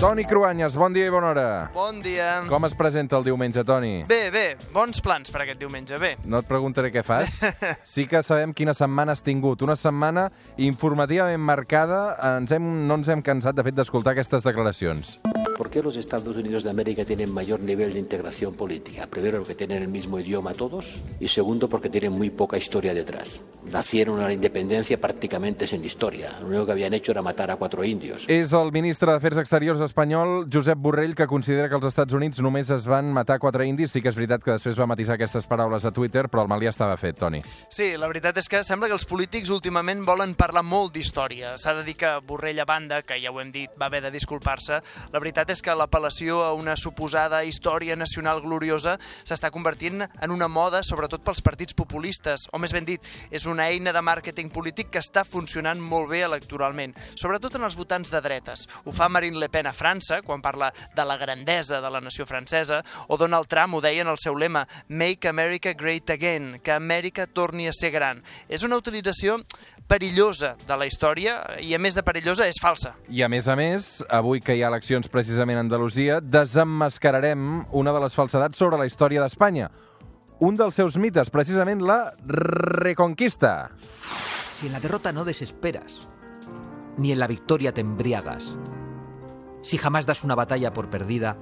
[0.00, 1.48] Toni Cruanyes, bon dia i bona hora.
[1.74, 2.38] Bon dia.
[2.48, 4.06] Com es presenta el diumenge, Toni?
[4.08, 6.14] Bé, bé, bons plans per aquest diumenge, bé.
[6.24, 7.42] No et preguntaré què fas.
[7.92, 9.60] Sí que sabem quina setmana has tingut.
[9.60, 12.00] Una setmana informativament marcada.
[12.38, 15.18] Ens hem, no ens hem cansat, de fet, d'escoltar aquestes declaracions.
[15.60, 19.06] ¿Por qué los Estados Unidos de América tienen mayor nivel de integración política?
[19.06, 23.42] Primero, porque tienen el mismo idioma todos y segundo, porque tienen muy poca historia detrás.
[23.70, 26.30] Nacieron a la independencia prácticamente sin historia.
[26.40, 28.24] Lo único que habían hecho era matar a cuatro indios.
[28.26, 32.70] És el ministre d'Afers Exteriors espanyol, Josep Borrell, que considera que als Estats Units només
[32.72, 33.92] es van matar quatre indis.
[33.92, 36.64] Sí que és veritat que després va matisar aquestes paraules a Twitter, però el mal
[36.64, 37.42] ja estava fet, Toni.
[37.68, 41.52] Sí, la veritat és que sembla que els polítics últimament volen parlar molt d'història.
[41.60, 44.14] S'ha de dir que Borrell a banda, que ja ho hem dit, va haver de
[44.16, 44.80] disculpar-se,
[45.12, 48.96] la veritat és que l'apel·lació a una suposada història nacional gloriosa
[49.26, 53.66] s'està convertint en una moda, sobretot pels partits populistes, o més ben dit, és una
[53.70, 58.22] eina de màrqueting polític que està funcionant molt bé electoralment, sobretot en els votants de
[58.22, 58.66] dretes.
[58.84, 62.26] Ho fa Marine Le Pen a França, quan parla de la grandesa de la nació
[62.26, 66.72] francesa, o Donald Trump ho deia en el seu lema Make America Great Again, que
[66.72, 68.22] Amèrica torni a ser gran.
[68.48, 69.40] És una utilització
[69.90, 72.94] perillosa de la història i, a més de perillosa, és falsa.
[73.10, 77.94] I a més a més, avui que hi ha eleccions precisament a Andalusia, desemmascararem una
[77.96, 79.70] de les falsedats sobre la història d'Espanya.
[80.40, 83.72] Un dels seus mites, precisament la Reconquista.
[83.80, 86.06] Si en la derrota no desesperas,
[86.96, 88.54] ni en la victoria te embriagas,
[89.62, 91.36] si jamás das una batalla por perdida,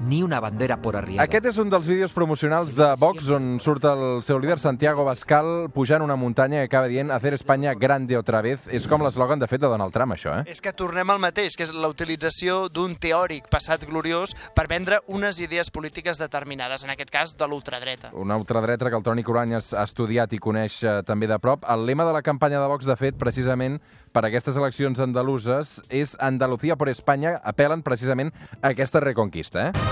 [0.00, 1.22] ni una bandera por arriada.
[1.22, 5.68] Aquest és un dels vídeos promocionals de Vox on surt el seu líder Santiago Bascal
[5.74, 8.64] pujant una muntanya que acaba dient hacer España grande otra vez.
[8.72, 10.50] És com l'eslògan, de fet, de Donald Trump, això, eh?
[10.50, 15.02] És que tornem al mateix, que és la utilització d'un teòric passat gloriós per vendre
[15.06, 18.14] unes idees polítiques determinades, en aquest cas de l'ultradreta.
[18.16, 21.66] Una ultradreta que el Toni Coranyes ha estudiat i coneix eh, també de prop.
[21.68, 23.80] El lema de la campanya de Vox, de fet, precisament
[24.12, 29.90] per aquestes eleccions andaluses és Andalucía por España, apel·len precisament a aquesta reconquista, eh?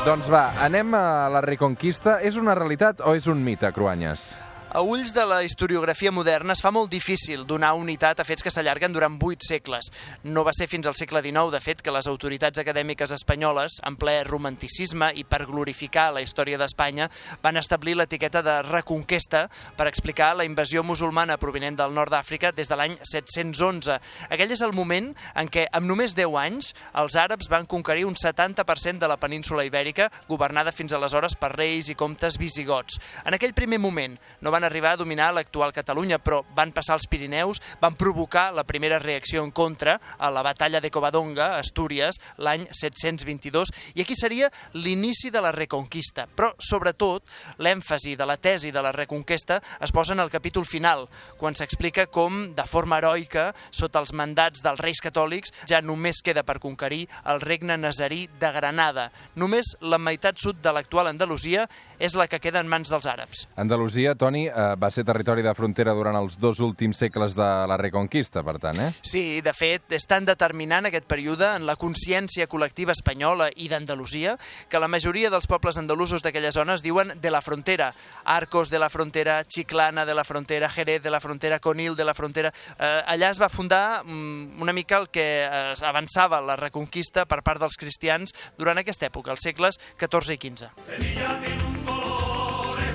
[0.00, 2.18] Doncs va, anem a la reconquista.
[2.24, 4.30] És una realitat o és un mite, Cruanyes?
[4.72, 8.52] A ulls de la historiografia moderna es fa molt difícil donar unitat a fets que
[8.54, 9.88] s'allarguen durant vuit segles.
[10.22, 13.96] No va ser fins al segle XIX, de fet, que les autoritats acadèmiques espanyoles, en
[13.98, 17.08] ple romanticisme i per glorificar la història d'Espanya,
[17.42, 22.70] van establir l'etiqueta de reconquesta per explicar la invasió musulmana provinent del nord d'Àfrica des
[22.70, 23.98] de l'any 711.
[24.30, 26.70] Aquell és el moment en què, amb només 10 anys,
[27.02, 31.90] els àrabs van conquerir un 70% de la península ibèrica, governada fins aleshores per reis
[31.90, 33.02] i comtes visigots.
[33.26, 36.98] En aquell primer moment no van van arribar a dominar l'actual Catalunya, però van passar
[36.98, 42.18] els Pirineus, van provocar la primera reacció en contra a la batalla de Covadonga, Astúries,
[42.36, 46.26] l'any 722, i aquí seria l'inici de la Reconquista.
[46.28, 47.24] Però, sobretot,
[47.56, 51.06] l'èmfasi de la tesi de la Reconquesta es posa en el capítol final,
[51.40, 56.44] quan s'explica com, de forma heroica, sota els mandats dels reis catòlics, ja només queda
[56.44, 59.08] per conquerir el regne nazarí de Granada.
[59.40, 61.64] Només la meitat sud de l'actual Andalusia
[62.00, 63.44] és la que queda en mans dels àrabs.
[63.60, 67.76] Andalusia, Toni, eh, va ser territori de frontera durant els dos últims segles de la
[67.76, 68.90] Reconquista, per tant, eh?
[69.04, 74.36] Sí, de fet, és tan determinant aquest període en la consciència col·lectiva espanyola i d'Andalusia
[74.68, 77.92] que la majoria dels pobles andalusos d'aquella zona es diuen de la frontera.
[78.24, 82.14] Arcos de la frontera, Chiclana de la frontera, Jerez de la frontera, Conil de la
[82.14, 82.52] frontera...
[82.78, 87.42] Eh, allà es va fundar mm, una mica el que eh, avançava la Reconquista per
[87.44, 90.72] part dels cristians durant aquesta època, els segles XIV i XV.
[90.86, 91.69] Sevilla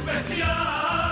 [0.07, 1.04] especial.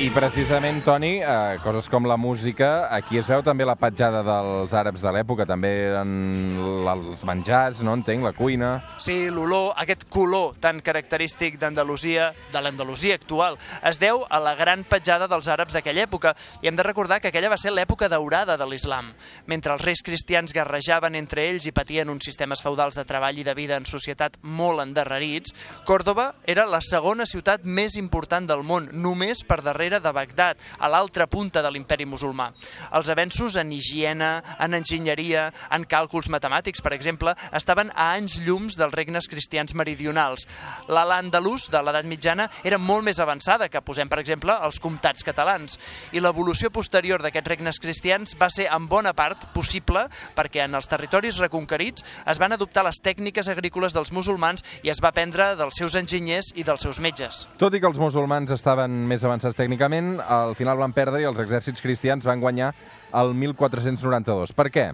[0.00, 4.72] I precisament, Toni, eh, coses com la música, aquí es veu també la petjada dels
[4.72, 6.54] àrabs de l'època, també en
[6.88, 8.70] els menjars, no entenc, la cuina...
[8.96, 13.58] Sí, l'olor, aquest color tan característic d'Andalusia, de l'Andalusia actual,
[13.90, 16.32] es deu a la gran petjada dels àrabs d'aquella època.
[16.64, 19.12] I hem de recordar que aquella va ser l'època daurada de l'islam.
[19.52, 23.44] Mentre els reis cristians guerrejaven entre ells i patien uns sistemes feudals de treball i
[23.44, 25.52] de vida en societat molt endarrerits,
[25.84, 30.88] Còrdoba era la segona ciutat més important del món, només per darrere de Bagdad, a
[30.88, 32.50] l'altra punta de l'imperi musulmà.
[32.94, 38.78] Els avenços en higiene, en enginyeria, en càlculs matemàtics, per exemple, estaven a anys llums
[38.78, 40.46] dels regnes cristians meridionals.
[40.86, 45.26] L'ala andalús de l'edat mitjana era molt més avançada que, posem, per exemple, els comtats
[45.26, 45.78] catalans.
[46.12, 50.06] I l'evolució posterior d'aquests regnes cristians va ser en bona part possible
[50.36, 55.00] perquè en els territoris reconquerits es van adoptar les tècniques agrícoles dels musulmans i es
[55.02, 57.46] va aprendre dels seus enginyers i dels seus metges.
[57.58, 59.79] Tot i que els musulmans estaven més avançats tècnicament,
[60.20, 62.72] al final van perdre i els exèrcits cristians van guanyar
[63.16, 64.52] el 1492.
[64.54, 64.90] Per què?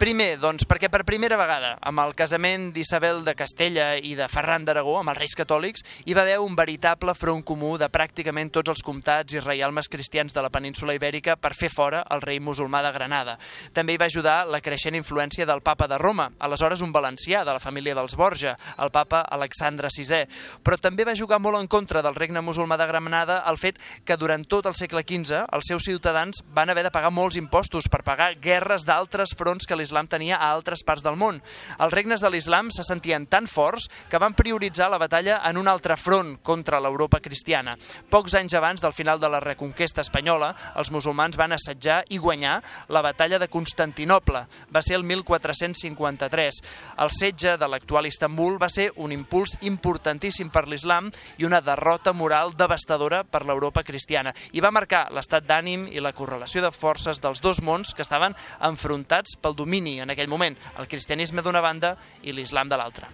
[0.00, 4.64] Primer, doncs, perquè per primera vegada, amb el casament d'Isabel de Castella i de Ferran
[4.66, 8.72] d'Aragó, amb els reis catòlics, hi va haver un veritable front comú de pràcticament tots
[8.72, 12.80] els comtats i reialmes cristians de la península ibèrica per fer fora el rei musulmà
[12.82, 13.36] de Granada.
[13.72, 17.54] També hi va ajudar la creixent influència del papa de Roma, aleshores un valencià de
[17.54, 20.26] la família dels Borja, el papa Alexandre VI.
[20.66, 24.18] Però també va jugar molt en contra del regne musulmà de Granada el fet que
[24.18, 28.02] durant tot el segle XV els seus ciutadans van haver de pagar molts impostos per
[28.02, 31.40] pagar guerres d'altres fronts que l'islam tenia a altres parts del món.
[31.78, 35.68] Els regnes de l'islam se sentien tan forts que van prioritzar la batalla en un
[35.68, 37.76] altre front contra l'Europa cristiana.
[38.10, 42.60] Pocs anys abans del final de la reconquesta espanyola, els musulmans van assetjar i guanyar
[42.88, 44.44] la batalla de Constantinople.
[44.72, 46.60] Va ser el 1453.
[47.02, 52.12] El setge de l'actual Istanbul va ser un impuls importantíssim per l'islam i una derrota
[52.12, 54.34] moral devastadora per l'Europa cristiana.
[54.52, 58.36] I va marcar l'estat d'ànim i la correlació de forces dels dos mons que estaven
[58.60, 63.08] enfrontats pel domini en aquell moment, el cristianisme d'una banda i l'islam de l'altra.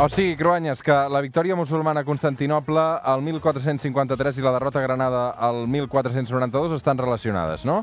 [0.00, 4.82] O sigui, Cruanyes, que la victòria musulmana a Constantinople al 1453 i la derrota a
[4.86, 7.82] Granada al 1492 estan relacionades, no?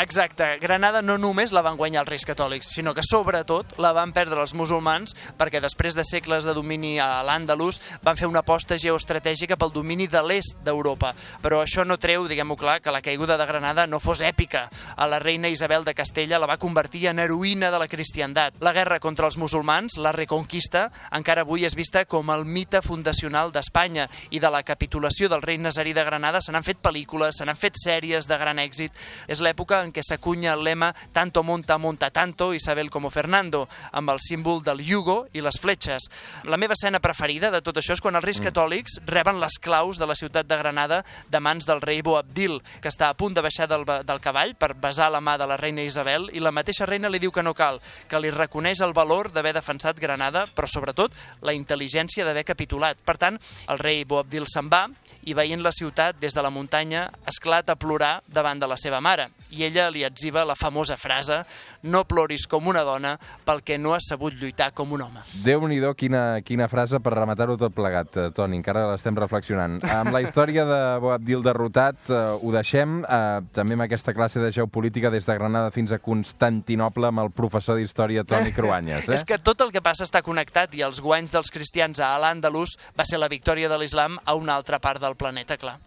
[0.00, 0.46] Exacte.
[0.62, 4.40] Granada no només la van guanyar els reis catòlics, sinó que sobretot la van perdre
[4.40, 9.60] els musulmans perquè després de segles de domini a l'Àndalus van fer una aposta geoestratègica
[9.60, 11.12] pel domini de l'est d'Europa.
[11.44, 14.70] Però això no treu, diguem-ho clar, que la caiguda de Granada no fos èpica.
[14.96, 18.56] A la reina Isabel de Castella la va convertir en heroïna de la cristiandat.
[18.64, 23.50] La guerra contra els musulmans, la reconquista, encara avui és vista com el mite fundacional
[23.54, 27.46] d'Espanya i de la capitulació del rei Nazarí de Granada se n'han fet pel·lícules, se
[27.46, 28.94] n'han fet sèries de gran èxit.
[29.26, 34.10] És l'època en què s'acunya el lema Tanto monta, monta tanto, Isabel como Fernando, amb
[34.10, 36.08] el símbol del yugo i les fletxes.
[36.44, 39.98] La meva escena preferida de tot això és quan els reis catòlics reben les claus
[39.98, 43.42] de la ciutat de Granada de mans del rei Boabdil, que està a punt de
[43.44, 46.86] baixar del, del cavall per besar la mà de la reina Isabel i la mateixa
[46.86, 50.68] reina li diu que no cal, que li reconeix el valor d'haver defensat Granada, però
[50.70, 51.14] sobretot
[51.48, 53.00] la intel·ligència d'haver capitulat.
[53.04, 53.38] Per tant,
[53.72, 54.84] el rei Boabdil se'n va
[55.28, 59.00] i veient la ciutat des de la muntanya esclata a plorar davant de la seva
[59.04, 59.28] mare.
[59.50, 61.42] I ella li etziva la famosa frase
[61.82, 63.14] no ploris com una dona
[63.46, 65.22] pel que no has sabut lluitar com un home.
[65.44, 69.78] Déu-n'hi-do, quina, quina frase per rematar-ho tot plegat, eh, Toni, encara l'estem reflexionant.
[69.84, 74.52] Amb la història de Boabdil derrotat eh, ho deixem, eh, també amb aquesta classe de
[74.54, 79.08] geopolítica des de Granada fins a Constantinople amb el professor d'història Toni Cruanyes.
[79.08, 79.14] Eh?
[79.18, 82.78] És que tot el que passa està connectat i els guanys dels cristians a l'Àndalus
[82.98, 85.78] va ser la victòria de l'islam a una altra part del planeta, clar.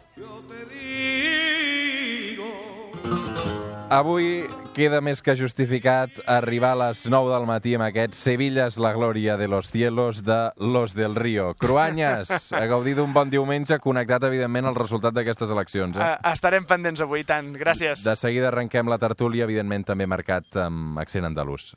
[3.92, 8.78] Avui queda més que justificat arribar a les 9 del matí amb aquest Sevilla és
[8.80, 11.50] la glòria de los cielos de Los del Río.
[11.60, 16.00] Cruanyes, a gaudir d'un bon diumenge connectat, evidentment, al resultat d'aquestes eleccions.
[16.00, 16.08] Eh?
[16.08, 17.52] Uh, estarem pendents avui, tant.
[17.60, 18.08] Gràcies.
[18.08, 21.74] De seguida arrenquem la tertúlia, evidentment també marcat amb accent andalús.